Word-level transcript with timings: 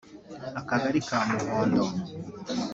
Akagali 0.59 0.99
ka 1.07 1.17
Muhondo 1.29 1.83